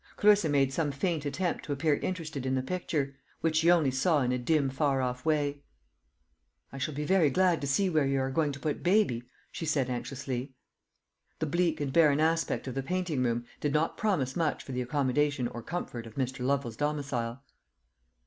Clarissa 0.15 0.49
made 0.49 0.73
some 0.73 0.91
faint 0.91 1.27
attempt 1.27 1.63
to 1.63 1.71
appear 1.71 1.93
interested 1.97 2.43
in 2.43 2.55
the 2.55 2.63
picture, 2.63 3.15
which 3.41 3.57
she 3.57 3.69
only 3.69 3.91
saw 3.91 4.21
in 4.23 4.31
a 4.31 4.37
dim 4.39 4.67
far 4.67 4.99
off 4.99 5.23
way. 5.27 5.61
"I 6.71 6.79
shall 6.79 6.95
be 6.95 7.03
very 7.05 7.29
glad 7.29 7.61
to 7.61 7.67
see 7.67 7.87
where 7.87 8.07
you 8.07 8.19
are 8.21 8.31
going 8.31 8.51
to 8.53 8.59
put 8.59 8.81
baby," 8.81 9.29
she 9.51 9.67
said 9.67 9.91
anxiously. 9.91 10.55
The 11.37 11.45
bleak 11.45 11.79
and 11.79 11.93
barren 11.93 12.19
aspect 12.19 12.65
of 12.65 12.73
the 12.73 12.81
painting 12.81 13.21
room 13.21 13.45
did 13.59 13.73
not 13.73 13.95
promise 13.95 14.35
much 14.35 14.63
for 14.63 14.71
the 14.71 14.81
accommodation 14.81 15.47
or 15.47 15.61
comfort 15.61 16.07
of 16.07 16.15
Mr. 16.15 16.43
Lovel's 16.43 16.77
domicile. 16.77 17.43